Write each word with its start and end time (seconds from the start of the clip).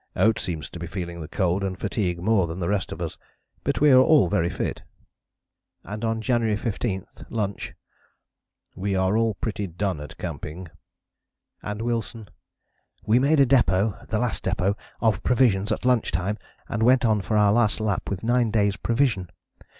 Oates 0.15 0.41
seems 0.41 0.67
to 0.71 0.79
be 0.79 0.87
feeling 0.87 1.19
the 1.19 1.27
cold 1.27 1.63
and 1.63 1.77
fatigue 1.77 2.19
more 2.19 2.47
than 2.47 2.59
the 2.59 2.67
rest 2.67 2.91
of 2.91 3.03
us, 3.03 3.19
but 3.63 3.79
we 3.81 3.91
are 3.91 3.99
all 4.01 4.29
very 4.29 4.49
fit." 4.49 4.81
And 5.83 6.03
on 6.03 6.23
January 6.23 6.57
15, 6.57 7.05
lunch: 7.29 7.75
"We 8.75 8.97
were 8.97 9.15
all 9.15 9.35
pretty 9.35 9.67
done 9.67 10.01
at 10.01 10.17
camping." 10.17 10.69
And 11.61 11.83
Wilson: 11.83 12.29
"We 13.05 13.19
made 13.19 13.39
a 13.41 13.45
depôt 13.45 14.07
[The 14.07 14.17
Last 14.17 14.43
Depôt] 14.45 14.75
of 15.01 15.21
provisions 15.21 15.71
at 15.71 15.85
lunch 15.85 16.11
time 16.11 16.39
and 16.67 16.81
went 16.81 17.05
on 17.05 17.21
for 17.21 17.37
our 17.37 17.53
last 17.53 17.79
lap 17.79 18.09
with 18.09 18.23
nine 18.23 18.49
days' 18.49 18.77
provision. 18.77 19.29